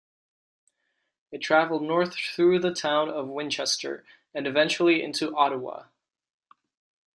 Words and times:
It 1.31 1.43
traveled 1.43 1.83
north 1.83 2.15
through 2.15 2.57
the 2.57 2.73
town 2.73 3.09
of 3.11 3.27
Winchester, 3.27 4.03
and 4.33 4.47
eventually 4.47 5.03
into 5.03 5.35
Ottawa. 5.35 5.89